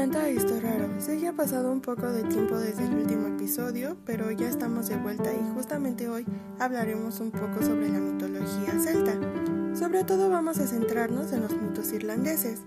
[0.00, 0.88] cuenta esto raro.
[0.98, 4.88] Sé que ha pasado un poco de tiempo desde el último episodio, pero ya estamos
[4.88, 6.24] de vuelta y justamente hoy
[6.58, 9.12] hablaremos un poco sobre la mitología celta.
[9.78, 12.62] Sobre todo vamos a centrarnos en los mitos irlandeses.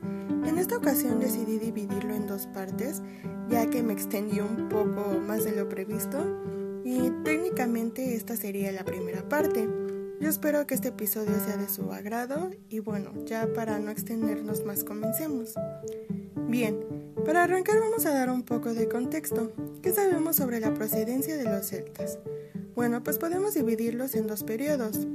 [0.45, 3.01] En esta ocasión decidí dividirlo en dos partes,
[3.49, 6.19] ya que me extendí un poco más de lo previsto
[6.83, 9.67] y técnicamente esta sería la primera parte.
[10.21, 14.63] Yo espero que este episodio sea de su agrado y bueno, ya para no extendernos
[14.65, 15.55] más comencemos.
[16.47, 19.53] Bien, para arrancar vamos a dar un poco de contexto.
[19.81, 22.19] ¿Qué sabemos sobre la procedencia de los celtas?
[22.75, 25.07] Bueno, pues podemos dividirlos en dos periodos.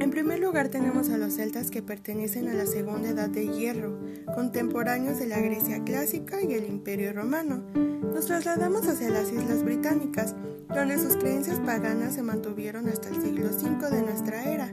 [0.00, 3.98] En primer lugar tenemos a los celtas que pertenecen a la segunda edad de hierro,
[4.34, 7.62] contemporáneos de la Grecia clásica y el Imperio romano.
[7.74, 10.34] Nos trasladamos hacia las Islas Británicas,
[10.68, 14.72] donde sus creencias paganas se mantuvieron hasta el siglo V de nuestra era.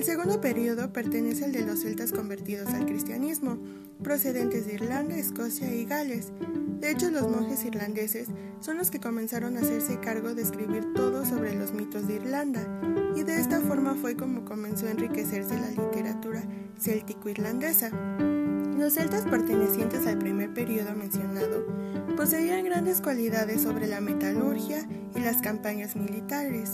[0.00, 3.58] El segundo periodo pertenece al de los celtas convertidos al cristianismo,
[4.02, 6.32] procedentes de Irlanda, Escocia y Gales.
[6.80, 8.28] De hecho, los monjes irlandeses
[8.60, 12.66] son los que comenzaron a hacerse cargo de escribir todo sobre los mitos de Irlanda,
[13.14, 16.44] y de esta forma fue como comenzó a enriquecerse la literatura
[16.78, 17.90] céltico-irlandesa.
[18.78, 21.66] Los celtas pertenecientes al primer periodo mencionado
[22.16, 26.72] poseían grandes cualidades sobre la metalurgia y las campañas militares.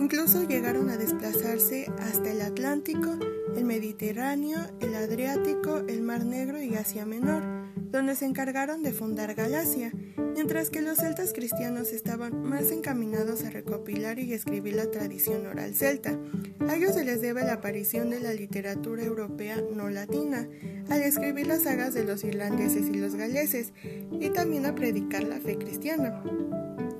[0.00, 3.18] Incluso llegaron a desplazarse hasta el Atlántico,
[3.54, 7.42] el Mediterráneo, el Adriático, el Mar Negro y Asia Menor,
[7.90, 9.92] donde se encargaron de fundar Galacia,
[10.34, 15.74] mientras que los celtas cristianos estaban más encaminados a recopilar y escribir la tradición oral
[15.74, 16.18] celta.
[16.66, 20.48] A ellos se les debe la aparición de la literatura europea no latina,
[20.88, 25.40] al escribir las sagas de los irlandeses y los galeses, y también a predicar la
[25.40, 26.22] fe cristiana.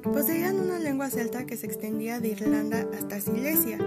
[0.02, 3.78] Poseían una lengua celta que se extendía de Irlanda hasta Silesia,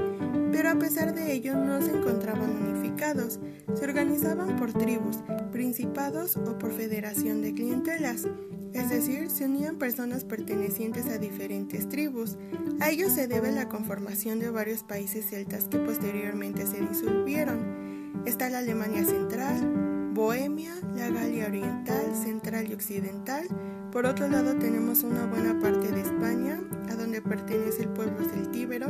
[0.51, 3.39] pero a pesar de ello no se encontraban unificados,
[3.73, 5.17] se organizaban por tribus,
[5.51, 8.27] principados o por federación de clientelas,
[8.73, 12.37] es decir, se unían personas pertenecientes a diferentes tribus.
[12.79, 18.23] A ello se debe la conformación de varios países celtas que posteriormente se disolvieron.
[18.25, 23.47] Está la Alemania Central, Bohemia, la Galia Oriental, Central y Occidental.
[23.93, 26.59] Por otro lado tenemos una buena parte de España,
[26.89, 28.87] a donde pertenece el pueblo celtíbero,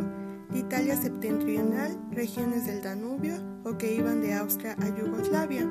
[0.53, 5.69] Italia septentrional, regiones del Danubio o que iban de Austria a Yugoslavia.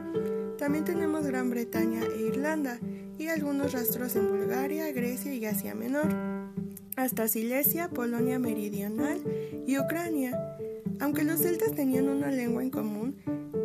[0.58, 2.78] También tenemos Gran Bretaña e Irlanda
[3.18, 6.14] y algunos rastros en Bulgaria, Grecia y Asia Menor,
[6.96, 9.18] hasta Silesia, Polonia Meridional
[9.66, 10.38] y Ucrania.
[11.00, 13.16] Aunque los celtas tenían una lengua en común,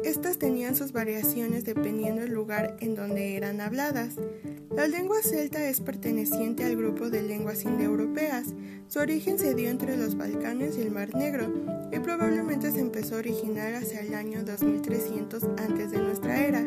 [0.08, 4.16] estas tenían sus variaciones dependiendo del lugar en donde eran habladas.
[4.74, 8.48] La lengua celta es perteneciente al grupo de lenguas indoeuropeas.
[8.88, 11.52] Su origen se dio entre los Balcanes y el Mar Negro
[11.92, 16.62] y probablemente se empezó a originar hacia el año 2300 antes de nuestra era.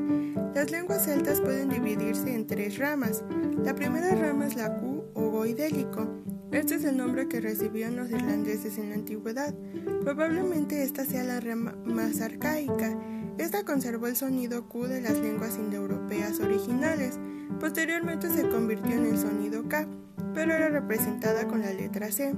[0.55, 3.25] Las lenguas celtas pueden dividirse en tres ramas.
[3.65, 6.07] La primera rama es la Q o goidélico.
[6.53, 9.55] Este es el nombre que recibían los irlandeses en la antigüedad.
[10.03, 12.99] Probablemente esta sea la rama más arcaica.
[13.41, 17.19] Esta conservó el sonido Q de las lenguas indoeuropeas originales.
[17.59, 19.89] Posteriormente se convirtió en el sonido K,
[20.35, 22.35] pero era representada con la letra C.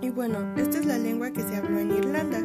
[0.00, 2.38] Y bueno, esta es la lengua que se habló en Irlanda.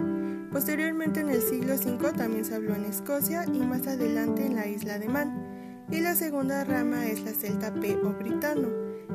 [0.51, 4.65] Posteriormente en el siglo V también se habló en Escocia y más adelante en la
[4.65, 5.85] isla de Man.
[5.91, 8.67] Y la segunda rama es la celta P o britano,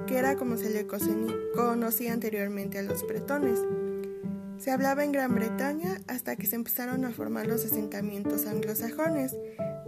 [0.07, 0.87] que era como se le
[1.57, 3.59] conocía anteriormente a los bretones.
[4.61, 9.35] Se hablaba en Gran Bretaña hasta que se empezaron a formar los asentamientos anglosajones,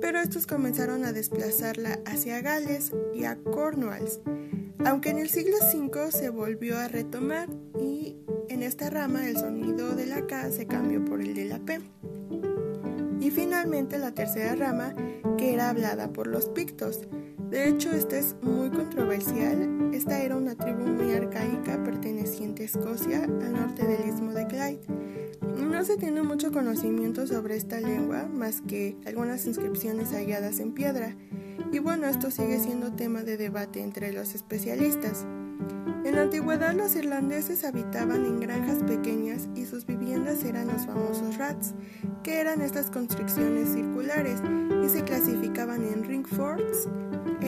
[0.00, 4.20] pero estos comenzaron a desplazarla hacia Gales y a Cornwalls,
[4.86, 8.16] aunque en el siglo V se volvió a retomar y
[8.48, 11.82] en esta rama el sonido de la K se cambió por el de la P.
[13.20, 14.94] Y finalmente la tercera rama,
[15.36, 17.06] que era hablada por los pictos.
[17.52, 19.90] De hecho, esta es muy controversial.
[19.92, 24.80] Esta era una tribu muy arcaica perteneciente a Escocia, al norte del istmo de Clyde.
[25.58, 31.14] No se tiene mucho conocimiento sobre esta lengua, más que algunas inscripciones halladas en piedra.
[31.70, 35.26] Y bueno, esto sigue siendo tema de debate entre los especialistas.
[36.06, 41.36] En la antigüedad los irlandeses habitaban en granjas pequeñas y sus viviendas eran los famosos
[41.36, 41.74] rats,
[42.22, 44.40] que eran estas construcciones circulares
[44.82, 46.88] y se clasificaban en ring forts,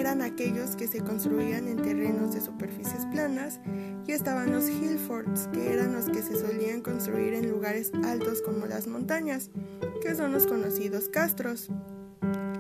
[0.00, 3.60] eran aquellos que se construían en terrenos de superficies planas,
[4.06, 8.42] y estaban los hill forts, que eran los que se solían construir en lugares altos
[8.42, 9.50] como las montañas,
[10.02, 11.70] que son los conocidos castros.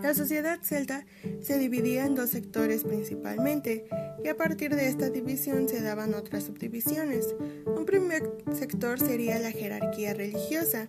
[0.02, 1.06] La sociedad celta
[1.40, 3.86] se dividía en dos sectores principalmente,
[4.24, 7.34] y a partir de esta división se daban otras subdivisiones.
[7.66, 8.22] Un primer
[8.52, 10.88] sector sería la jerarquía religiosa.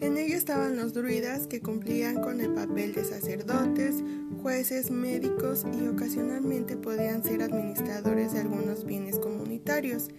[0.00, 4.04] En ella estaban los druidas que cumplían con el papel de sacerdotes,
[4.42, 10.10] jueces, médicos y ocasionalmente podían ser administradores de algunos bienes comunitarios.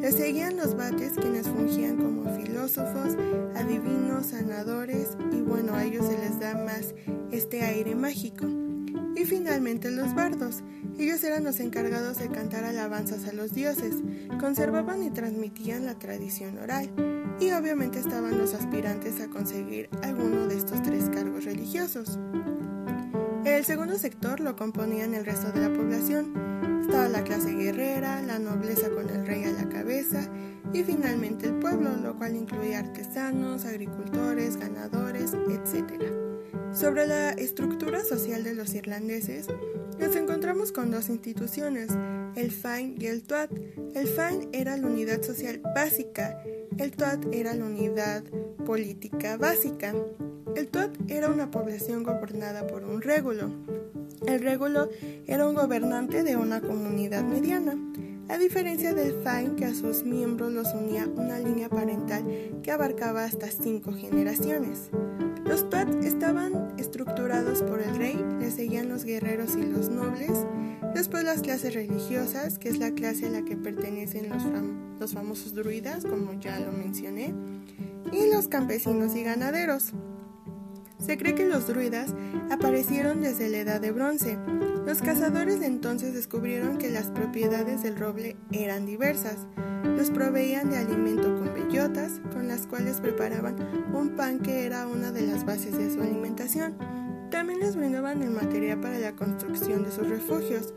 [0.00, 3.16] Les seguían los bates quienes fungían como filósofos,
[3.56, 6.94] adivinos, sanadores y bueno, a ellos se les da más
[7.32, 8.61] este aire mágico.
[9.14, 10.62] Y finalmente los bardos.
[10.98, 13.94] Ellos eran los encargados de cantar alabanzas a los dioses,
[14.40, 16.90] conservaban y transmitían la tradición oral,
[17.40, 22.18] y obviamente estaban los aspirantes a conseguir alguno de estos tres cargos religiosos.
[23.44, 26.32] El segundo sector lo componían el resto de la población.
[26.82, 30.28] Estaba la clase guerrera, la nobleza con el rey a la cabeza
[30.72, 36.21] y finalmente el pueblo, lo cual incluía artesanos, agricultores, ganadores, etc.
[36.72, 39.46] Sobre la estructura social de los irlandeses,
[39.98, 41.90] nos encontramos con dos instituciones,
[42.34, 43.50] el FAIN y el TUAT.
[43.94, 46.42] El FAIN era la unidad social básica,
[46.78, 48.24] el TUAT era la unidad
[48.64, 49.94] política básica.
[50.56, 53.50] El TUAT era una población gobernada por un régulo.
[54.26, 54.88] El régulo
[55.26, 57.76] era un gobernante de una comunidad mediana,
[58.30, 62.24] a diferencia del FAIN que a sus miembros los unía una línea parental
[62.62, 64.88] que abarcaba hasta cinco generaciones.
[65.52, 70.30] Los Tuat estaban estructurados por el rey, le seguían los guerreros y los nobles,
[70.94, 74.42] después las clases religiosas, que es la clase a la que pertenecen los,
[74.98, 77.34] los famosos druidas, como ya lo mencioné,
[78.12, 79.92] y los campesinos y ganaderos.
[81.04, 82.14] Se cree que los druidas
[82.50, 84.38] aparecieron desde la edad de bronce.
[84.86, 89.48] Los cazadores de entonces descubrieron que las propiedades del roble eran diversas.
[89.84, 93.56] Los proveían de alimento con bellotas, con las cuales preparaban
[93.92, 96.76] un pan que era una de las bases de su alimentación.
[97.32, 100.72] También les brindaban el material para la construcción de sus refugios.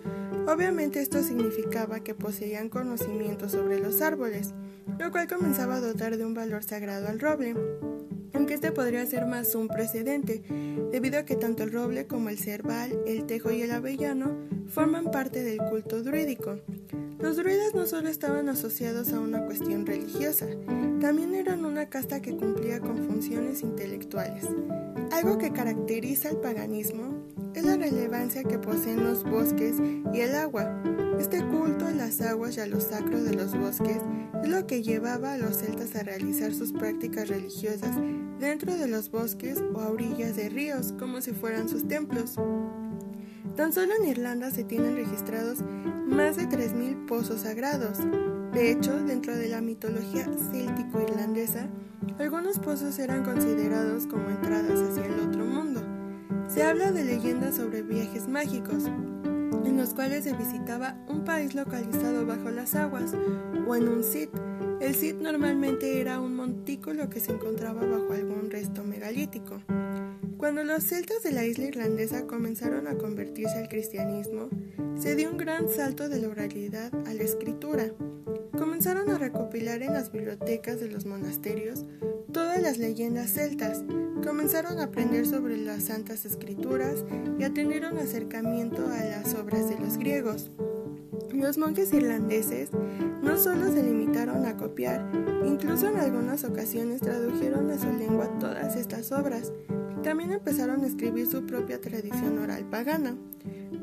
[0.47, 4.55] Obviamente esto significaba que poseían conocimiento sobre los árboles,
[4.97, 7.55] lo cual comenzaba a dotar de un valor sagrado al roble
[8.33, 10.43] aunque este podría ser más un precedente,
[10.91, 14.35] debido a que tanto el roble como el cerval, el tejo y el avellano
[14.67, 16.59] forman parte del culto druídico.
[17.19, 20.47] Los druidas no solo estaban asociados a una cuestión religiosa,
[20.99, 24.45] también eran una casta que cumplía con funciones intelectuales.
[25.11, 27.13] Algo que caracteriza al paganismo
[27.53, 29.75] es la relevancia que poseen los bosques
[30.13, 30.81] y el agua.
[31.19, 33.99] Este culto a las aguas y a lo sacro de los bosques
[34.43, 37.95] es lo que llevaba a los celtas a realizar sus prácticas religiosas
[38.39, 42.35] dentro de los bosques o a orillas de ríos, como si fueran sus templos.
[43.55, 45.59] Tan solo en Irlanda se tienen registrados
[46.05, 47.99] más de 3.000 pozos sagrados.
[48.53, 51.67] De hecho, dentro de la mitología céltico-irlandesa,
[52.19, 55.81] algunos pozos eran considerados como entradas hacia el otro mundo.
[56.47, 58.83] Se habla de leyendas sobre viajes mágicos,
[59.65, 63.13] en los cuales se visitaba un país localizado bajo las aguas
[63.67, 64.29] o en un sit.
[64.79, 69.61] El sit normalmente era un montículo que se encontraba bajo algún resto megalítico.
[70.37, 74.49] Cuando los celtas de la isla irlandesa comenzaron a convertirse al cristianismo,
[74.99, 77.91] se dio un gran salto de la oralidad a la escritura.
[78.57, 81.85] Comenzaron a recopilar en las bibliotecas de los monasterios
[82.31, 83.83] todas las leyendas celtas,
[84.21, 87.05] comenzaron a aprender sobre las santas escrituras
[87.39, 90.51] y a tener un acercamiento a las obras de los griegos.
[91.31, 92.71] Los monjes irlandeses
[93.21, 95.09] no solo se limitaron a copiar,
[95.45, 99.51] incluso en algunas ocasiones tradujeron a su lengua todas estas obras.
[100.03, 103.15] También empezaron a escribir su propia tradición oral pagana.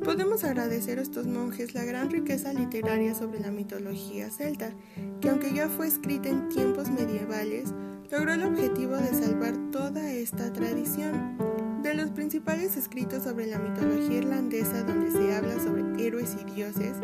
[0.04, 4.72] Podemos agradecer a estos monjes la gran riqueza literaria sobre la mitología celta,
[5.20, 7.72] que aunque ya fue escrita en tiempos medievales,
[8.10, 11.38] logró el objetivo de salvar toda esta tradición.
[11.82, 16.96] De los principales escritos sobre la mitología irlandesa donde se habla sobre héroes y dioses,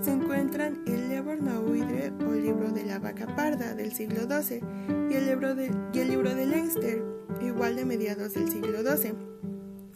[0.00, 4.60] se encuentran el Lebor Nauidre o libro de la vaca parda del siglo XII
[5.10, 7.04] y el libro de, y el libro de Leinster,
[7.46, 9.12] igual de mediados del siglo XII.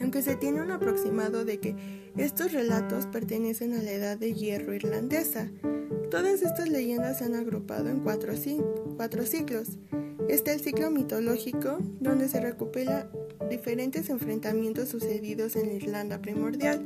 [0.01, 1.75] Aunque se tiene un aproximado de que
[2.17, 5.51] estos relatos pertenecen a la edad de hierro irlandesa,
[6.11, 8.33] todas estas leyendas se han agrupado en cuatro,
[8.97, 9.79] cuatro ciclos.
[10.29, 13.09] Está el ciclo mitológico, donde se recopila
[13.49, 16.85] diferentes enfrentamientos sucedidos en la Irlanda primordial,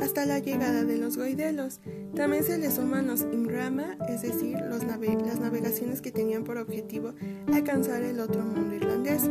[0.00, 1.80] hasta la llegada de los goidelos.
[2.14, 7.14] También se le suman los Imrama, es decir, las navegaciones que tenían por objetivo
[7.52, 9.30] alcanzar el otro mundo irlandés.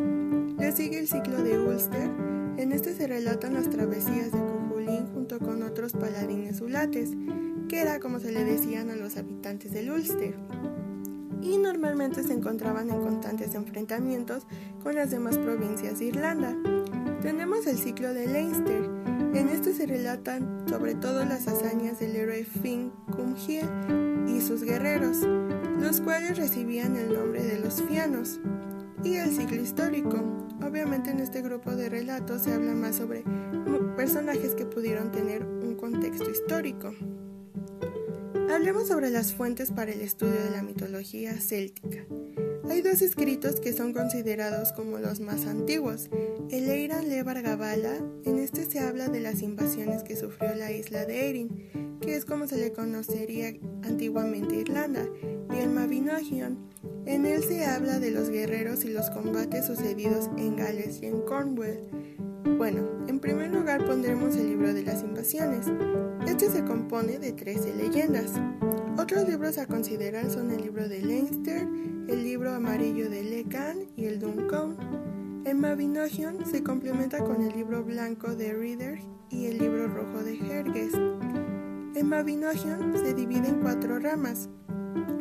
[0.61, 2.07] Le sigue el ciclo de Ulster,
[2.57, 7.09] en este se relatan las travesías de Cuchulainn junto con otros paladines ulates,
[7.67, 10.35] que era como se le decían a los habitantes del Ulster
[11.41, 14.45] y normalmente se encontraban en constantes enfrentamientos
[14.83, 16.55] con las demás provincias de Irlanda.
[17.23, 18.83] Tenemos el ciclo de Leinster.
[19.33, 23.67] En este se relatan sobre todo las hazañas del héroe Finn Cumhiel
[24.27, 25.27] y sus guerreros,
[25.79, 28.39] los cuales recibían el nombre de los fianos,
[29.03, 30.23] y el ciclo histórico.
[30.63, 33.23] Obviamente en este grupo de relatos se habla más sobre
[33.95, 36.93] personajes que pudieron tener un contexto histórico.
[38.49, 42.05] Hablemos sobre las fuentes para el estudio de la mitología céltica.
[42.69, 46.09] Hay dos escritos que son considerados como los más antiguos.
[46.49, 51.05] El Eiran Levar Gabala, en este se habla de las invasiones que sufrió la isla
[51.05, 53.53] de Erin, que es como se le conocería
[53.83, 55.05] antiguamente Irlanda,
[55.53, 56.70] y el Mabinogion.
[57.05, 61.21] En él se habla de los guerreros y los combates sucedidos en Gales y en
[61.21, 61.79] Cornwall.
[62.57, 65.65] Bueno, en primer lugar pondremos el libro de las invasiones.
[66.27, 68.31] Este se compone de 13 leyendas.
[68.97, 71.67] Otros libros a considerar son el libro de Leinster,
[72.07, 74.77] el libro amarillo de Lecan y el Duncan.
[75.43, 78.99] El Mabinogion se complementa con el libro blanco de Reader
[79.31, 80.95] y el libro rojo de Hergest.
[81.95, 84.49] El Mabinogion se divide en cuatro ramas,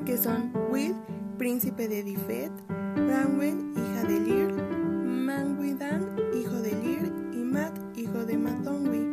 [0.05, 0.95] que son Will,
[1.41, 8.37] príncipe de Difet, Branwen, hija de Lir, Manguidan, hijo de Lir, y Mat, hijo de
[8.37, 9.11] Matonwi.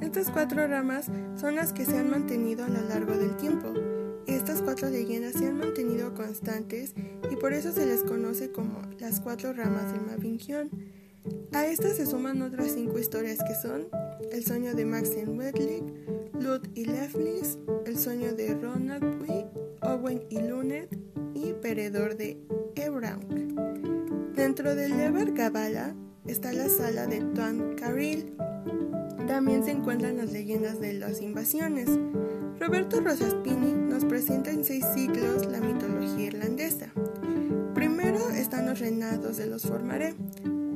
[0.00, 3.74] Estas cuatro ramas son las que se han mantenido a lo largo del tiempo.
[4.28, 6.94] Estas cuatro leyendas se han mantenido constantes
[7.28, 10.70] y por eso se les conoce como las cuatro ramas del Mabinogion.
[11.52, 13.88] A estas se suman otras cinco historias que son
[14.30, 15.82] El sueño de Maxine Wedlick,
[16.34, 19.24] Lud y Lefnis, El sueño de Ronald
[19.82, 22.38] Owen y Lunet y de
[22.76, 24.32] Ebraun.
[24.34, 25.94] Dentro del Lever Gabala
[26.26, 28.34] está la sala de Tuan Caril.
[29.26, 31.88] También se encuentran las leyendas de las invasiones.
[32.60, 36.86] Roberto Rosaspini nos presenta en seis ciclos la mitología irlandesa.
[37.74, 40.14] Primero están los reinados de los Formaré,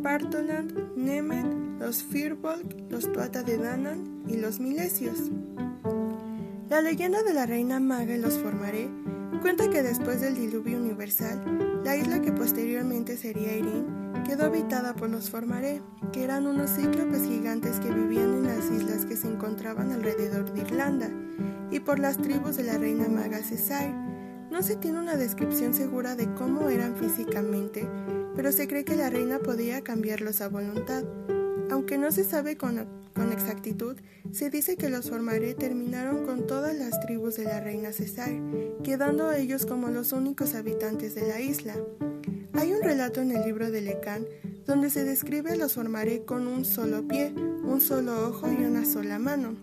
[0.02, 1.46] Partoland, Nemet,
[1.78, 5.30] los Firbolg, los Tuata de Danan y los Milesios.
[6.68, 8.88] La leyenda de la reina maga y los Formaré
[9.40, 13.86] cuenta que después del diluvio universal, la isla que posteriormente sería Erin
[14.24, 15.80] quedó habitada por los Formaré,
[16.12, 20.62] que eran unos cíclopes gigantes que vivían en las islas que se encontraban alrededor de
[20.62, 21.10] Irlanda,
[21.70, 23.92] y por las tribus de la reina maga Cesar.
[24.50, 27.88] No se tiene una descripción segura de cómo eran físicamente,
[28.34, 31.04] pero se cree que la reina podía cambiarlos a voluntad.
[31.70, 32.78] Aunque no se sabe con,
[33.32, 33.96] exactitud,
[34.32, 38.30] se dice que los Formaré terminaron con todas las tribus de la reina Cesar,
[38.82, 41.74] quedando ellos como los únicos habitantes de la isla.
[42.54, 44.24] Hay un relato en el libro de Lecán
[44.66, 48.84] donde se describe a los Formaré con un solo pie, un solo ojo y una
[48.84, 49.56] sola mano.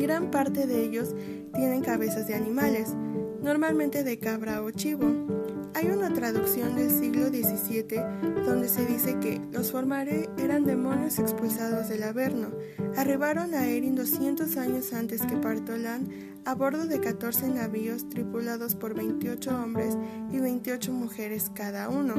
[0.00, 1.14] Gran parte de ellos
[1.54, 2.94] tienen cabezas de animales,
[3.42, 5.39] normalmente de cabra o chivo.
[5.74, 11.88] Hay una traducción del siglo XVII donde se dice que los Formare eran demonios expulsados
[11.88, 12.48] del Averno.
[12.96, 16.08] Arribaron a Erin 200 años antes que Partolán
[16.44, 19.96] a bordo de 14 navíos tripulados por 28 hombres
[20.30, 22.14] y 28 mujeres cada uno.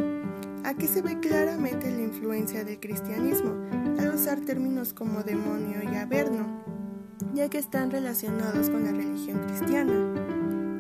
[0.64, 3.56] Aquí se ve claramente la influencia del cristianismo
[4.00, 6.64] al usar términos como demonio y averno,
[7.34, 9.94] ya que están relacionados con la religión cristiana.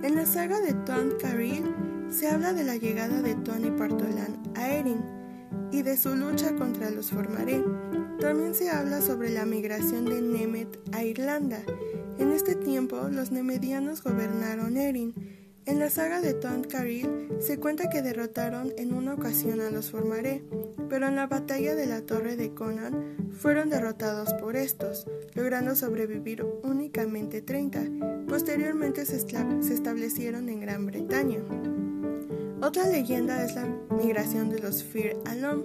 [0.04, 1.64] En la saga de Tuan Caril
[2.12, 5.02] se habla de la llegada de Tuan y Partolán a Erin
[5.72, 7.64] y de su lucha contra los Formaré.
[8.20, 11.64] También se habla sobre la migración de Nemet a Irlanda.
[12.20, 15.16] En este tiempo, los nemedianos gobernaron Erin
[15.68, 19.92] en la saga de Tuan Caril se cuenta que derrotaron en una ocasión a los
[19.92, 20.44] Formaré,
[20.90, 26.44] pero en la batalla de la Torre de Conan fueron derrotados por estos, logrando sobrevivir
[26.64, 27.84] únicamente 30.
[28.28, 31.40] Posteriormente se establecieron en Gran Bretaña.
[32.64, 35.64] Otra leyenda es la migración de los Fir Alom.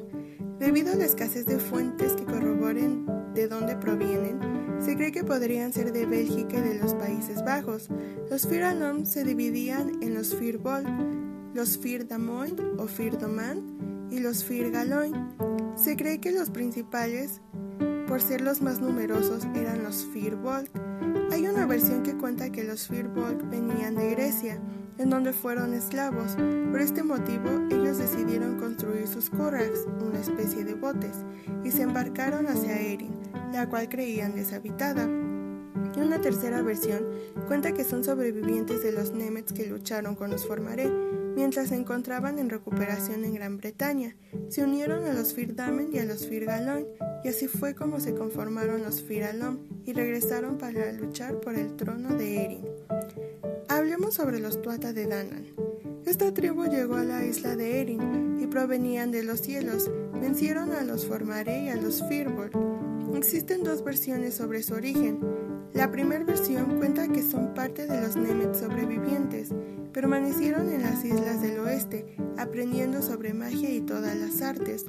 [0.58, 4.40] Debido a la escasez de fuentes que corroboren de dónde provienen,
[4.80, 7.90] se cree que podrían ser de Bélgica y de los Países Bajos.
[8.30, 10.84] Los Firanom se dividían en los Firbol,
[11.52, 15.12] los Firdamoin o Firdoman y los Firgaloin.
[15.76, 17.42] Se cree que los principales,
[18.08, 20.70] por ser los más numerosos, eran los Firbolg.
[21.30, 24.58] Hay una versión que cuenta que los Firbolg venían de Grecia,
[24.98, 26.36] en donde fueron esclavos.
[26.70, 31.24] Por este motivo, ellos decidieron construir sus kurraks, una especie de botes,
[31.64, 33.14] y se embarcaron hacia Erin,
[33.52, 35.04] la cual creían deshabitada.
[35.04, 37.04] Y una tercera versión
[37.46, 40.90] cuenta que son sobrevivientes de los Nemets que lucharon con los Formaré
[41.36, 44.16] mientras se encontraban en recuperación en Gran Bretaña.
[44.48, 46.86] Se unieron a los Firdamen y a los Firgalón
[47.22, 52.14] y así fue como se conformaron los Firalom y regresaron para luchar por el trono
[52.14, 52.64] de Erin.
[53.76, 55.48] Hablemos sobre los Tuata de Danan.
[56.06, 59.90] Esta tribu llegó a la isla de Erin y provenían de los cielos.
[60.18, 62.50] Vencieron a los Formaré y a los Firbol
[63.14, 65.20] Existen dos versiones sobre su origen.
[65.74, 69.50] La primera versión cuenta que son parte de los Nemet sobrevivientes.
[69.92, 74.86] Permanecieron en las islas del oeste, aprendiendo sobre magia y todas las artes.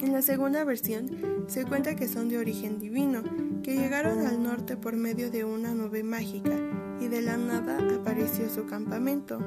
[0.00, 3.22] En la segunda versión se cuenta que son de origen divino,
[3.62, 6.71] que llegaron al norte por medio de una nube mágica
[7.02, 9.40] y de la nada apareció su campamento.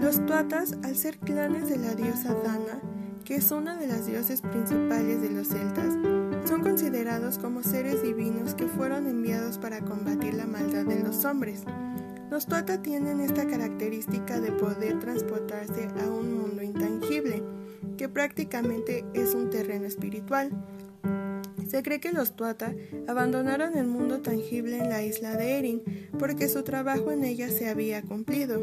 [0.00, 2.80] Los tuatas, al ser clanes de la diosa Dana,
[3.24, 5.94] que es una de las dioses principales de los celtas,
[6.48, 11.64] son considerados como seres divinos que fueron enviados para combatir la maldad de los hombres.
[12.30, 17.42] Los Tuata tienen esta característica de poder transportarse a un mundo intangible,
[17.98, 20.50] que prácticamente es un terreno espiritual.
[21.70, 22.74] Se cree que los Tuata
[23.06, 25.82] abandonaron el mundo tangible en la isla de Erin
[26.18, 28.60] porque su trabajo en ella se había cumplido.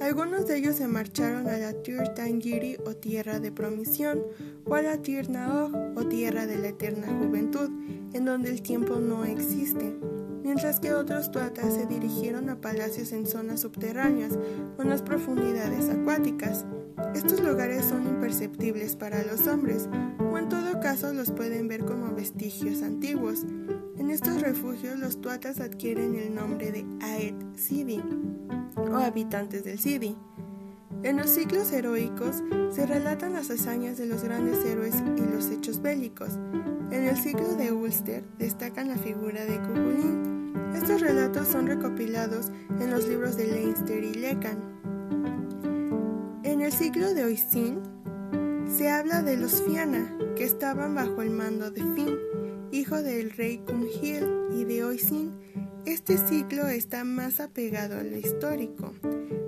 [0.00, 4.22] Algunos de ellos se marcharon a la Tir Tangiri o tierra de promisión,
[4.64, 7.68] o a la Tir Naog o tierra de la eterna juventud,
[8.12, 9.96] en donde el tiempo no existe,
[10.44, 14.38] mientras que otros tuatas se dirigieron a palacios en zonas subterráneas
[14.78, 16.64] o en las profundidades acuáticas.
[17.14, 19.88] Estos lugares son imperceptibles para los hombres,
[20.30, 23.44] o en todo caso los pueden ver como vestigios antiguos.
[23.98, 28.02] En estos refugios los tuatas adquieren el nombre de Aet Sidi
[28.76, 30.16] o habitantes del Sidi.
[31.02, 35.80] En los ciclos heroicos se relatan las hazañas de los grandes héroes y los hechos
[35.80, 36.38] bélicos.
[36.90, 40.54] En el ciclo de Ulster destacan la figura de Cuchulainn.
[40.74, 44.75] Estos relatos son recopilados en los libros de Leinster y Lecan.
[46.66, 47.80] El ciclo de Oisin
[48.66, 52.18] se habla de los Fianna, que estaban bajo el mando de Finn,
[52.72, 55.30] hijo del rey Cumhil y de Oisin.
[55.84, 58.92] Este ciclo está más apegado a lo histórico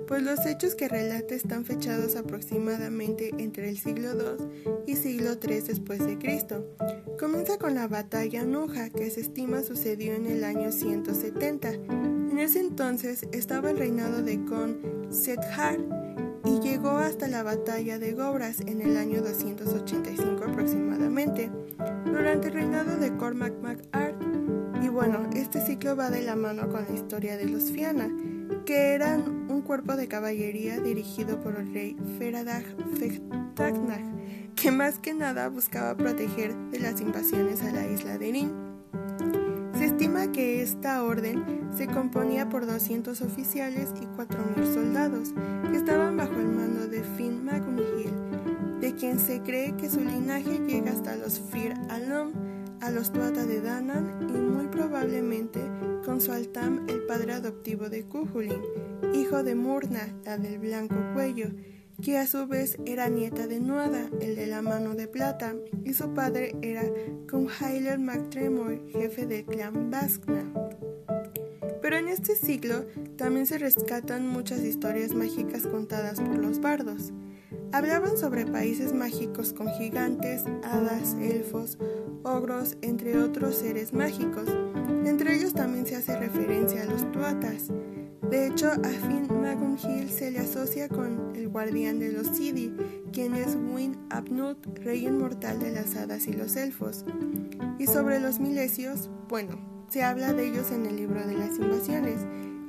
[0.09, 5.61] pues los hechos que relata están fechados aproximadamente entre el siglo II y siglo III
[5.61, 6.65] después de Cristo.
[7.19, 11.73] Comienza con la batalla Nuja, que se estima sucedió en el año 170.
[11.73, 14.79] En ese entonces estaba el reinado de Con
[15.11, 15.77] Sethar
[16.61, 21.51] llegó hasta la batalla de Gobras en el año 285 aproximadamente,
[22.05, 24.15] durante el reinado de Cormac MacArt.
[24.83, 28.09] Y bueno, este ciclo va de la mano con la historia de los Fianna
[28.65, 32.63] que eran un cuerpo de caballería dirigido por el rey Feradag
[32.99, 34.03] Fechtagnag,
[34.55, 38.68] que más que nada buscaba proteger de las invasiones a la isla de Erin.
[39.99, 45.33] Estima que esta orden se componía por 200 oficiales y 4.000 soldados,
[45.69, 50.57] que estaban bajo el mando de Finn Macumhill, de quien se cree que su linaje
[50.65, 52.31] llega hasta los Fir Alom,
[52.79, 55.59] a los Tuata de Danan y muy probablemente
[56.05, 58.61] con su Altam, el padre adoptivo de Cuchulainn,
[59.13, 61.49] hijo de Murna, la del blanco cuello,
[62.01, 65.93] que a su vez era nieta de Nuada, el de la mano de plata, y
[65.93, 66.83] su padre era
[67.29, 70.45] Cumhailer MacTremor, jefe del clan Baskna.
[71.81, 72.85] Pero en este siglo
[73.17, 77.11] también se rescatan muchas historias mágicas contadas por los bardos.
[77.71, 81.77] Hablaban sobre países mágicos con gigantes, hadas, elfos,
[82.23, 84.47] ogros, entre otros seres mágicos.
[85.05, 87.71] Entre ellos también se hace referencia a los tuatas.
[88.29, 89.27] De hecho, a Finn
[89.83, 92.71] Hill se le asocia con el guardián de los Sidi,
[93.11, 97.05] quien es Win Abnut, rey inmortal de las hadas y los elfos.
[97.79, 99.57] Y sobre los milesios, bueno,
[99.89, 102.19] se habla de ellos en el libro de las invasiones,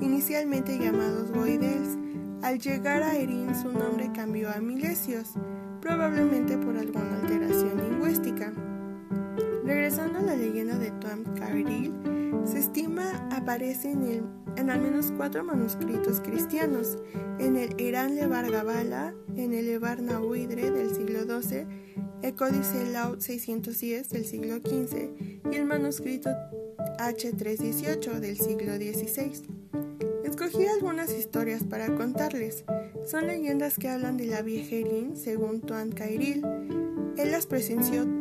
[0.01, 1.99] inicialmente llamados Goidels,
[2.43, 5.35] al llegar a Erin su nombre cambió a Milesios,
[5.83, 8.70] probablemente por alguna alteración lingüística.
[9.71, 11.95] Regresando a la leyenda de Tuam Caril,
[12.45, 16.99] se estima aparece en, al menos cuatro manuscritos cristianos,
[17.39, 21.67] en el Irán Levar Gabala, en el Levar Nahuidre del siglo XII,
[22.23, 26.31] el Códice Laut 610 del siglo XV y el manuscrito
[26.99, 29.47] H318 del siglo XVI.
[30.25, 32.65] Escogí algunas historias para contarles.
[33.07, 36.45] Son leyendas que hablan de la viejerín según Tuan Cairil.
[37.17, 38.20] Él las presenció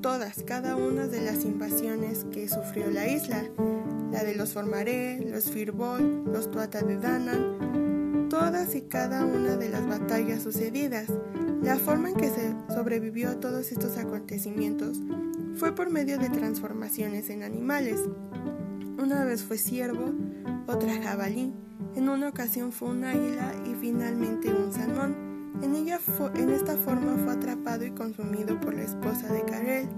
[0.00, 3.44] todas, cada una de las invasiones que sufrió la isla.
[4.12, 9.68] La de los Formaré, los Firbol, los Tuata de Danan, todas y cada una de
[9.68, 11.08] las batallas sucedidas.
[11.62, 15.00] La forma en que se sobrevivió a todos estos acontecimientos
[15.56, 18.00] fue por medio de transformaciones en animales.
[18.98, 20.12] Una vez fue ciervo,
[20.66, 21.52] otra jabalí,
[21.96, 25.25] en una ocasión fue un águila y finalmente un salmón.
[25.62, 25.98] En, ella
[26.34, 29.88] en esta forma fue atrapado y consumido por la esposa de Karel.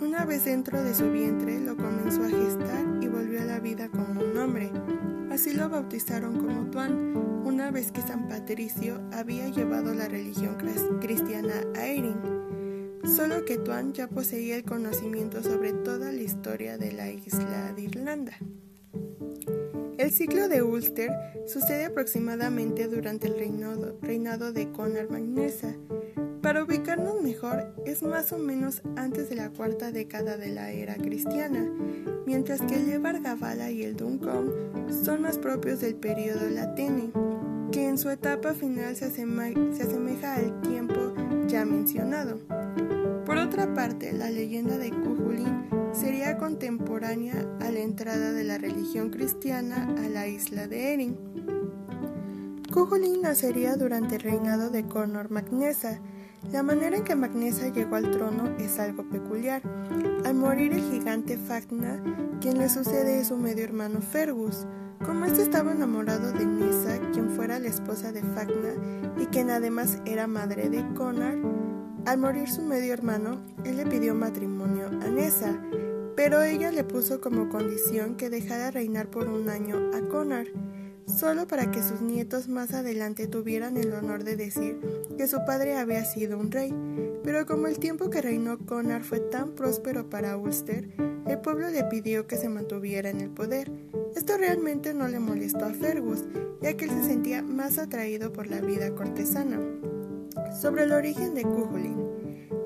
[0.00, 3.88] Una vez dentro de su vientre lo comenzó a gestar y volvió a la vida
[3.88, 4.70] como un hombre.
[5.30, 10.56] Así lo bautizaron como Tuan, una vez que San Patricio había llevado la religión
[11.00, 12.16] cristiana a Erin.
[13.04, 17.82] Solo que Tuan ya poseía el conocimiento sobre toda la historia de la isla de
[17.82, 18.32] Irlanda.
[20.04, 21.10] El ciclo de Ulster
[21.46, 23.38] sucede aproximadamente durante el
[24.02, 25.74] reinado, de Conar Magnesa.
[26.42, 30.96] Para ubicarnos mejor, es más o menos antes de la cuarta década de la era
[30.96, 31.66] cristiana,
[32.26, 34.52] mientras que el Gavala y el Duncombe
[34.92, 37.10] son más propios del periodo latini,
[37.72, 41.14] que en su etapa final se, se asemeja al tiempo
[41.46, 42.40] ya mencionado.
[43.24, 49.10] Por otra parte, la leyenda de Cuchulainn sería contemporánea a la entrada de la religión
[49.10, 51.16] cristiana a la isla de Erin.
[52.72, 56.00] Cuchulainn nacería durante el reinado de Conor Magnesa.
[56.52, 59.62] La manera en que Magnesa llegó al trono es algo peculiar.
[60.24, 62.02] Al morir el gigante Fagna,
[62.40, 64.66] quien le sucede es su medio hermano Fergus.
[65.04, 68.74] Como este estaba enamorado de Nessa, quien fuera la esposa de Fagna
[69.20, 71.38] y quien además era madre de Conor,
[72.06, 75.58] al morir su medio hermano, él le pidió matrimonio a Nessa,
[76.16, 80.46] pero ella le puso como condición que dejara reinar por un año a Conar,
[81.06, 84.78] solo para que sus nietos más adelante tuvieran el honor de decir
[85.16, 86.74] que su padre había sido un rey.
[87.24, 90.88] Pero como el tiempo que reinó Conar fue tan próspero para Ulster,
[91.26, 93.72] el pueblo le pidió que se mantuviera en el poder.
[94.14, 96.24] Esto realmente no le molestó a Fergus,
[96.60, 99.58] ya que él se sentía más atraído por la vida cortesana.
[100.60, 102.03] Sobre el origen de Cuchulainn.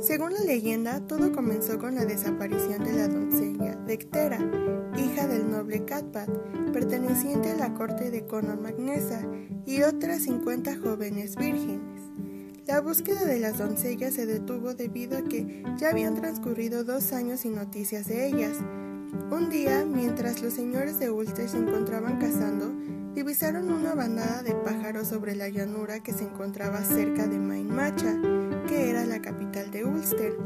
[0.01, 4.39] Según la leyenda, todo comenzó con la desaparición de la doncella Dectera,
[4.97, 6.29] hija del noble Catpat,
[6.73, 9.21] perteneciente a la corte de Conor Magnesa,
[9.67, 11.81] y otras 50 jóvenes vírgenes.
[12.67, 17.41] La búsqueda de las doncellas se detuvo debido a que ya habían transcurrido dos años
[17.41, 18.57] sin noticias de ellas.
[19.33, 22.73] Un día, mientras los señores de Ulster se encontraban cazando,
[23.19, 28.17] divisaron una bandada de pájaros sobre la llanura que se encontraba cerca de Mainmacha,
[28.69, 30.37] que era la capital de Ulster.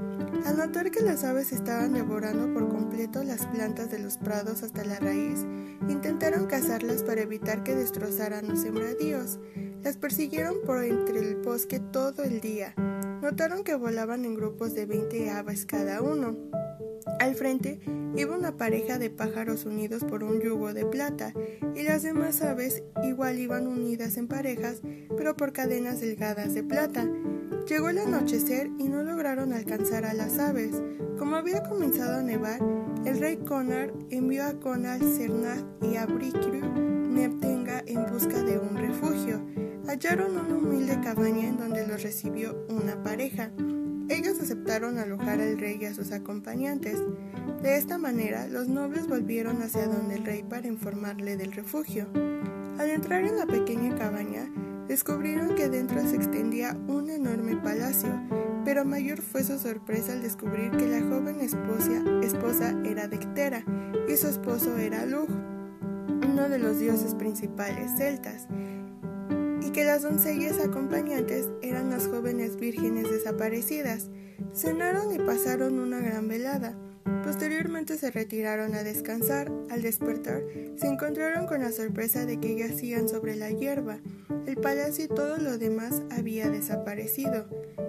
[0.46, 4.86] Al notar que las aves estaban devorando por completo las plantas de los prados hasta
[4.86, 5.44] la raíz,
[5.86, 9.38] intentaron cazarlas para evitar que destrozaran los sembradíos.
[9.82, 12.74] Las persiguieron por entre el bosque todo el día.
[13.20, 16.51] Notaron que volaban en grupos de 20 aves cada uno.
[17.20, 17.80] Al frente
[18.16, 21.32] iba una pareja de pájaros unidos por un yugo de plata
[21.74, 24.80] y las demás aves igual iban unidas en parejas
[25.16, 27.08] pero por cadenas delgadas de plata.
[27.68, 30.72] Llegó el anochecer y no lograron alcanzar a las aves.
[31.18, 32.60] Como había comenzado a nevar,
[33.04, 36.60] el rey Conar envió a Conal, Cernaz y a Bricru
[37.12, 39.40] Neptenga en busca de un refugio.
[39.86, 43.50] Hallaron una humilde cabaña en donde los recibió una pareja.
[44.12, 46.98] Ellos aceptaron alojar al rey y a sus acompañantes.
[47.62, 52.08] De esta manera, los nobles volvieron hacia donde el rey para informarle del refugio.
[52.78, 54.52] Al entrar en la pequeña cabaña,
[54.86, 58.10] descubrieron que dentro se extendía un enorme palacio,
[58.66, 63.64] pero mayor fue su sorpresa al descubrir que la joven esposa, esposa era Dectera
[64.06, 65.30] y su esposo era Lug,
[66.28, 68.46] uno de los dioses principales celtas
[69.72, 74.10] que las doncellas acompañantes eran las jóvenes vírgenes desaparecidas.
[74.54, 76.76] Cenaron y pasaron una gran velada.
[77.24, 79.50] Posteriormente se retiraron a descansar.
[79.70, 80.42] Al despertar,
[80.76, 83.98] se encontraron con la sorpresa de que yacían sobre la hierba.
[84.46, 87.46] El palacio y todo lo demás había desaparecido.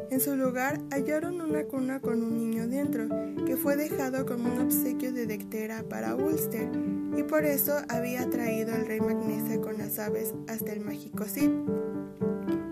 [0.10, 3.10] En su lugar hallaron una cuna con un niño dentro,
[3.46, 6.70] que fue dejado como un obsequio de Dectera para Ulster,
[7.16, 11.52] y por eso había traído al rey Magnesa con las aves hasta el mágico Cid.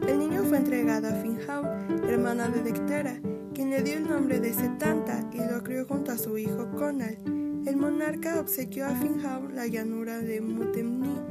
[0.08, 1.64] El niño fue entregado a Finhau,
[2.08, 3.20] hermana de Dectera,
[3.54, 7.18] quien le dio el nombre de Setanta y lo crió junto a su hijo Conal.
[7.66, 11.22] El monarca obsequió a Finhau la llanura de Mutemni,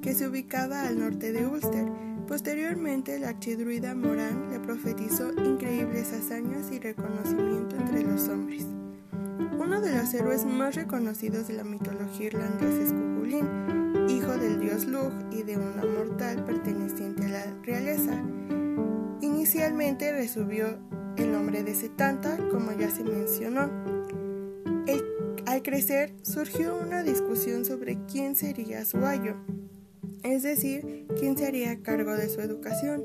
[0.00, 1.86] que se ubicaba al norte de Ulster.
[2.28, 8.66] Posteriormente, la archidruida Moran le profetizó increíbles hazañas y reconocimiento entre los hombres.
[9.62, 14.86] Uno de los héroes más reconocidos de la mitología irlandesa es Cuchulainn, hijo del dios
[14.86, 18.20] Lugh y de una mortal perteneciente a la realeza.
[19.20, 20.80] Inicialmente recibió
[21.16, 23.70] el nombre de Setanta, como ya se mencionó.
[25.46, 29.36] al crecer surgió una discusión sobre quién sería su ayo,
[30.24, 33.04] es decir, quién se haría cargo de su educación.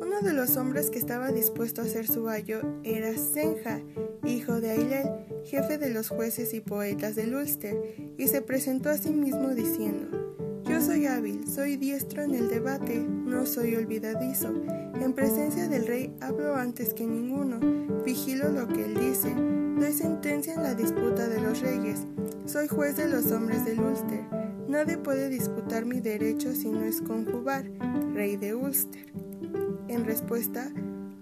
[0.00, 3.80] Uno de los hombres que estaba dispuesto a ser su ayo era Senja,
[4.26, 5.08] hijo de Ailel,
[5.44, 7.76] jefe de los jueces y poetas de Ulster,
[8.18, 12.98] y se presentó a sí mismo diciendo, Yo soy hábil, soy diestro en el debate,
[12.98, 14.52] no soy olvidadizo.
[15.00, 17.58] En presencia del rey hablo antes que ninguno,
[18.04, 19.34] vigilo lo que él dice,
[19.78, 22.00] doy sentencia en la disputa de los reyes,
[22.44, 24.24] soy juez de los hombres del Ulster.
[24.68, 27.64] Nadie puede disputar mi derecho si no es conjugar,
[28.14, 29.25] rey de Ulster.
[29.88, 30.70] En respuesta,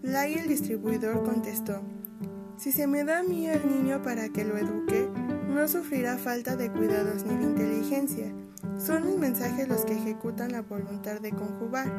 [0.03, 1.83] Lai el distribuidor contestó,
[2.57, 5.09] si se me da a mí el niño para que lo eduque,
[5.49, 8.33] no sufrirá falta de cuidados ni de inteligencia.
[8.79, 11.91] Son mis mensajes los que ejecutan la voluntad de conjugar.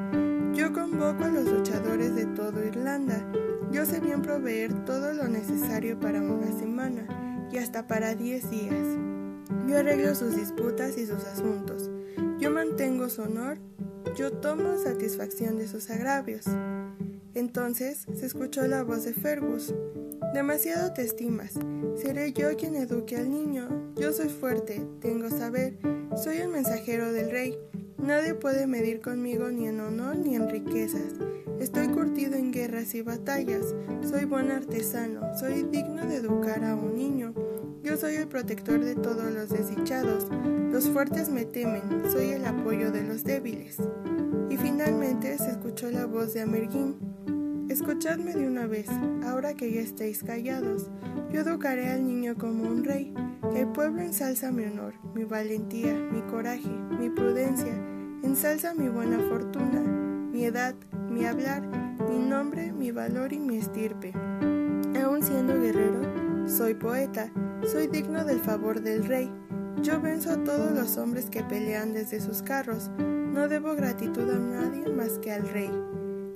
[0.53, 3.25] Yo convoco a los luchadores de todo Irlanda.
[3.71, 7.05] Yo sé bien proveer todo lo necesario para una semana
[7.51, 8.87] y hasta para diez días.
[9.67, 11.89] Yo arreglo sus disputas y sus asuntos.
[12.39, 13.57] Yo mantengo su honor.
[14.13, 16.45] Yo tomo satisfacción de sus agravios.
[17.33, 19.73] Entonces se escuchó la voz de Fergus.
[20.33, 21.53] Demasiado te estimas.
[21.95, 23.93] Seré yo quien eduque al niño.
[23.95, 25.77] Yo soy fuerte, tengo saber.
[26.15, 27.57] Soy el mensajero del rey.
[27.97, 31.13] Nadie puede medir conmigo ni en honor ni en riquezas.
[31.59, 33.75] Estoy curtido en guerras y batallas.
[34.09, 35.37] Soy buen artesano.
[35.37, 37.33] Soy digno de educar a un niño.
[37.85, 40.25] Yo soy el protector de todos los desdichados.
[40.71, 41.83] Los fuertes me temen.
[42.11, 43.77] Soy el apoyo de los débiles.
[44.49, 46.95] Y finalmente se escuchó la voz de Amerguín.
[47.69, 48.87] Escuchadme de una vez,
[49.23, 50.89] ahora que ya estáis callados.
[51.31, 53.13] Yo educaré al niño como un rey.
[53.55, 57.73] El pueblo ensalza mi honor, mi valentía, mi coraje, mi prudencia,
[58.23, 60.73] ensalza mi buena fortuna, mi edad,
[61.11, 61.61] mi hablar,
[62.09, 64.11] mi nombre, mi valor y mi estirpe.
[65.03, 67.31] Aun siendo guerrero, soy poeta,
[67.67, 69.31] soy digno del favor del rey.
[69.81, 72.89] Yo venzo a todos los hombres que pelean desde sus carros.
[72.99, 75.71] No debo gratitud a nadie más que al rey.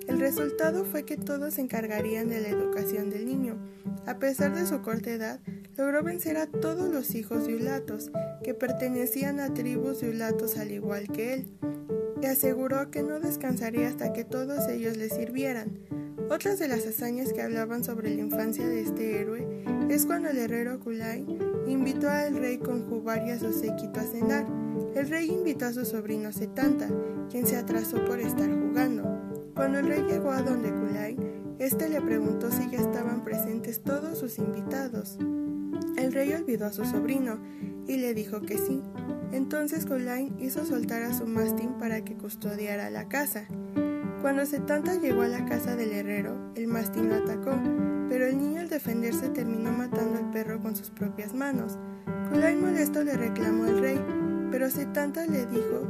[0.07, 3.57] El resultado fue que todos se encargarían de la educación del niño.
[4.07, 5.39] A pesar de su corta edad,
[5.77, 8.11] logró vencer a todos los hijos de Ulatos,
[8.43, 11.51] que pertenecían a tribus de Ulatos al igual que él,
[12.21, 15.79] y aseguró que no descansaría hasta que todos ellos le sirvieran.
[16.29, 20.37] Otras de las hazañas que hablaban sobre la infancia de este héroe es cuando el
[20.37, 21.25] herrero Kulain
[21.67, 24.45] invitó al rey con Jubar y a su séquito a cenar.
[24.95, 26.87] El rey invitó a su sobrino Setanta,
[27.29, 29.03] quien se atrasó por estar jugando.
[29.55, 31.17] Cuando el rey llegó a donde Kulai,
[31.57, 35.17] éste le preguntó si ya estaban presentes todos sus invitados.
[35.97, 37.39] El rey olvidó a su sobrino
[37.87, 38.81] y le dijo que sí.
[39.31, 43.47] Entonces Kulai hizo soltar a su mastín para que custodiara la casa.
[44.21, 47.57] Cuando Setanta llegó a la casa del herrero, el mastín lo atacó,
[48.09, 51.77] pero el niño al defenderse terminó matando al perro con sus propias manos.
[52.29, 53.99] Kulai molesto le reclamó al rey,
[54.51, 55.87] pero Setanta le dijo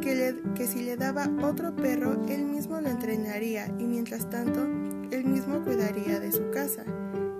[0.00, 4.62] que, si le daba otro perro, él mismo lo entrenaría y mientras tanto,
[5.10, 6.84] él mismo cuidaría de su casa.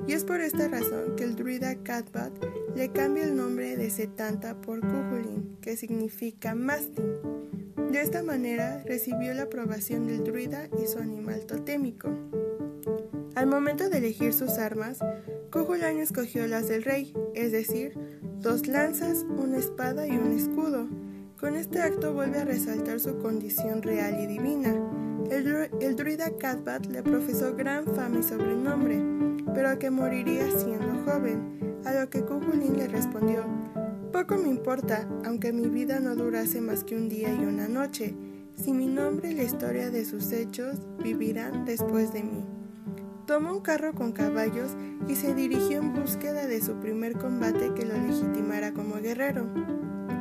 [0.06, 2.32] Y es por esta razón que el druida Catbat
[2.74, 7.04] le cambia el nombre de Setanta por Kuhulin, que significa mastín.
[7.94, 12.08] De esta manera recibió la aprobación del druida y su animal totémico.
[13.36, 14.98] Al momento de elegir sus armas,
[15.52, 17.96] Kuhulin escogió las del rey, es decir,
[18.40, 20.88] dos lanzas, una espada y un escudo.
[21.38, 24.74] Con este acto vuelve a resaltar su condición real y divina.
[25.30, 29.00] El, druida Catbat le profesó gran fama y sobrenombre,
[29.54, 31.60] pero que moriría siendo joven,
[32.04, 33.46] lo que Cuculín le respondió,
[34.12, 38.14] poco me importa, aunque mi vida no durase más que un día y una noche,
[38.56, 42.44] si mi nombre y la historia de sus hechos vivirán después de mí.
[43.26, 44.76] Tomó un carro con caballos
[45.08, 49.48] y se dirigió en búsqueda de su primer combate que lo legitimara como guerrero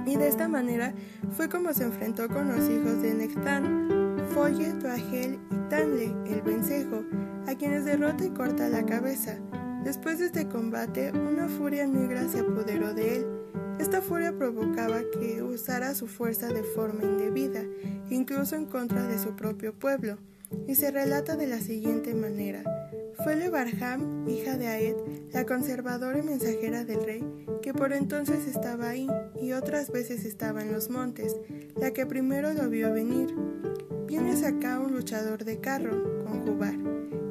[0.06, 0.94] y de esta manera
[1.36, 7.04] fue como se enfrentó con los hijos de Nectán, Folle, Tuagel y Tanle, el vencejo,
[7.46, 9.38] a quienes derrota y corta la cabeza.
[9.84, 13.26] Después de este combate, una furia negra se apoderó de él.
[13.80, 17.64] Esta furia provocaba que usara su fuerza de forma indebida,
[18.10, 20.18] incluso en contra de su propio pueblo,
[20.68, 22.64] y se relata de la siguiente manera.
[23.24, 24.96] Fue Barham, hija de Aed,
[25.32, 29.08] la conservadora y mensajera del rey, que por entonces estaba ahí
[29.42, 31.36] y otras veces estaba en los montes,
[31.76, 33.36] la que primero lo vio venir.
[34.08, 36.76] Vienes acá un luchador de carro, con Jubar,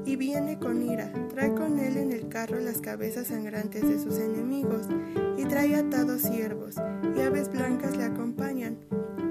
[0.04, 4.18] y viene con ira, trae con él en el carro las cabezas sangrantes de sus
[4.18, 4.88] enemigos,
[5.36, 6.76] y trae atados ciervos,
[7.16, 8.78] y aves blancas le acompañan.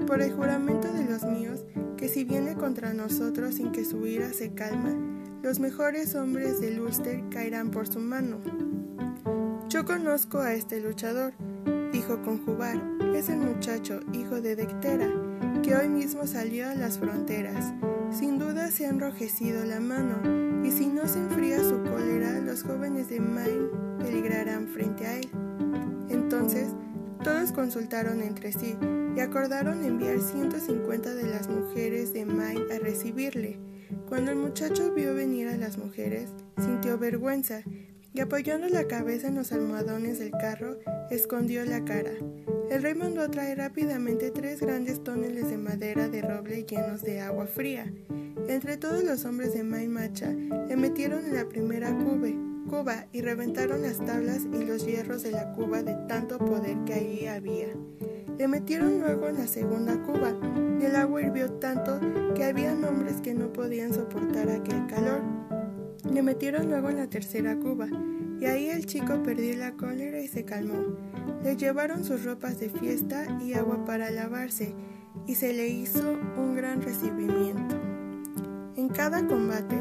[0.06, 1.64] Por el juramento de los míos,
[1.96, 4.94] que si viene contra nosotros sin que su ira se calma,
[5.42, 8.40] los mejores hombres del Ulster caerán por su mano.
[9.68, 11.32] Yo conozco a este luchador,
[11.92, 12.80] dijo con Jubar,
[13.14, 15.08] es el muchacho, hijo de Dectera,
[15.62, 17.72] que hoy mismo salió a las fronteras.
[18.10, 22.62] Sin duda se ha enrojecido la mano, y si no se enfría su cólera, los
[22.62, 25.28] jóvenes de Maine peligrarán frente a él.
[26.08, 26.68] Entonces,
[27.22, 28.76] todos consultaron entre sí
[29.16, 33.58] y acordaron enviar 150 de las mujeres de Maine a recibirle.
[34.08, 37.62] Cuando el muchacho vio venir a las mujeres, sintió vergüenza
[38.14, 40.78] y apoyando la cabeza en los almohadones del carro,
[41.10, 42.12] escondió la cara.
[42.70, 47.20] El rey mandó a traer rápidamente tres grandes tóneles de madera de roble llenos de
[47.20, 47.92] agua fría.
[48.48, 53.98] Entre todos los hombres de Macha le metieron en la primera cuba y reventaron las
[53.98, 57.68] tablas y los hierros de la cuba de tanto poder que allí había.
[58.38, 60.32] Le metieron luego en la segunda cuba
[60.80, 62.00] y el agua hirvió tanto
[62.34, 65.20] que había hombres que no podían soportar aquel calor.
[66.10, 67.88] Le metieron luego en la tercera cuba
[68.40, 70.96] y ahí el chico perdió la cólera y se calmó.
[71.44, 74.74] Le llevaron sus ropas de fiesta y agua para lavarse
[75.26, 77.91] y se le hizo un gran recibimiento.
[78.82, 79.80] En cada combate,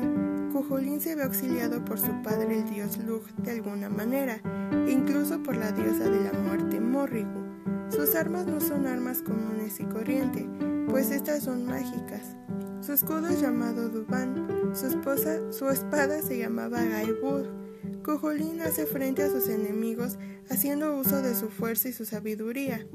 [0.54, 4.40] Cujulín se ve auxiliado por su padre el dios Lug de alguna manera,
[4.86, 7.42] e incluso por la diosa de la muerte Morrigu.
[7.90, 10.48] Sus armas no son armas comunes y corriente,
[10.88, 12.36] pues estas son mágicas.
[12.80, 17.61] Su escudo es llamado Duban, su esposa, su espada se llamaba Gaibur.
[18.04, 20.17] Cujolín hace frente a sus enemigos
[20.50, 22.86] haciendo uso de su fuerza y su sabiduría.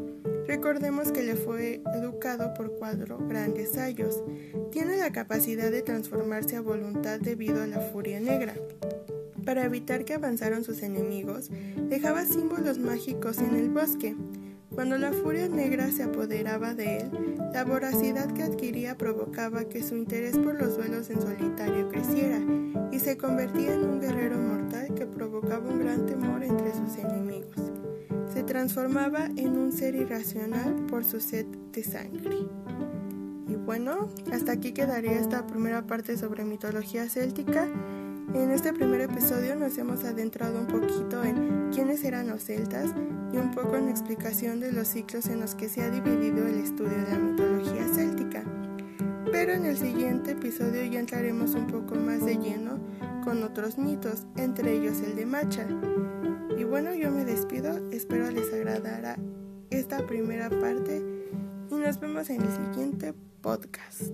[0.46, 4.22] Recordemos que le fue educado por cuatro grandes ayos.
[4.70, 8.55] Tiene la capacidad de transformarse a voluntad debido a la furia negra.
[9.44, 11.51] Para evitar que avanzaran sus enemigos,
[11.88, 14.16] dejaba símbolos mágicos en el bosque.
[14.74, 17.11] Cuando la furia negra se apoderaba de él,
[17.52, 22.40] la voracidad que adquiría provocaba que su interés por los duelos en solitario creciera
[22.92, 27.26] y se convertía en un guerrero mortal que provocaba un gran temor entre sus enemigos
[28.37, 32.37] se transformaba en un ser irracional por su sed de sangre.
[33.48, 37.66] Y bueno, hasta aquí quedaría esta primera parte sobre mitología céltica.
[38.37, 42.90] En este primer episodio nos hemos adentrado un poquito en quiénes eran los celtas
[43.33, 46.46] y un poco en la explicación de los ciclos en los que se ha dividido
[46.46, 48.44] el estudio de la mitología céltica.
[49.33, 52.79] Pero en el siguiente episodio ya entraremos un poco más de lleno
[53.25, 55.66] con otros mitos, entre ellos el de Macha.
[56.59, 59.16] Y bueno, yo me despido, espero les agradará
[59.70, 61.03] esta primera parte
[61.70, 64.12] y nos vemos en el siguiente podcast.